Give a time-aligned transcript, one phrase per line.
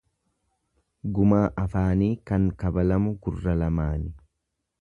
[1.17, 4.15] Gumaa afaanii kan kabalamu gurra lamaani.